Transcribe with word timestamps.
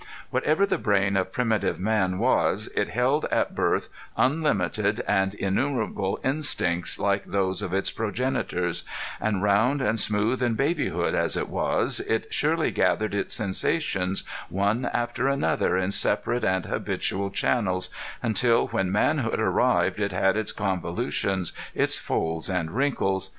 Whatever 0.31 0.65
the 0.65 0.79
brain 0.79 1.15
of 1.15 1.31
primitive 1.31 1.79
man 1.79 2.17
was 2.17 2.69
it 2.75 2.87
held 2.87 3.25
at 3.25 3.53
birth 3.53 3.89
unlimited 4.17 5.01
and 5.07 5.35
innumerable 5.35 6.19
instincts 6.23 6.97
like 6.97 7.25
those 7.25 7.61
of 7.61 7.71
its 7.71 7.91
progenitors; 7.91 8.83
and 9.19 9.43
round 9.43 9.79
and 9.79 9.99
smooth 9.99 10.41
in 10.41 10.55
babyhood, 10.55 11.13
as 11.13 11.37
it 11.37 11.49
was, 11.49 11.99
it 11.99 12.33
surely 12.33 12.71
gathered 12.71 13.13
its 13.13 13.35
sensations, 13.35 14.23
one 14.49 14.89
after 14.91 15.27
another 15.27 15.77
in 15.77 15.91
separate 15.91 16.43
and 16.43 16.65
habitual 16.65 17.29
channels, 17.29 17.91
until 18.23 18.69
when 18.69 18.91
manhood 18.91 19.39
arrived 19.39 19.99
it 19.99 20.11
had 20.11 20.35
its 20.35 20.51
convolutions, 20.51 21.53
its 21.75 21.95
folds 21.99 22.49
and 22.49 22.71
wrinkles. 22.71 23.29